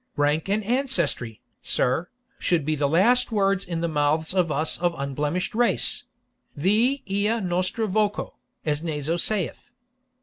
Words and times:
Rank 0.15 0.49
and 0.49 0.63
ancestry, 0.63 1.41
sir, 1.61 2.09
should 2.39 2.65
be 2.65 2.73
the 2.73 2.89
last 2.89 3.31
words 3.31 3.63
in 3.63 3.81
the 3.81 3.87
mouths 3.87 4.33
of 4.33 4.51
us 4.51 4.79
of 4.79 4.95
unblemished 4.97 5.53
race 5.53 6.05
vix 6.55 7.03
ea 7.07 7.39
nostra 7.39 7.85
voco, 7.85 8.33
as 8.65 8.81
Naso 8.83 9.15
saith. 9.17 9.69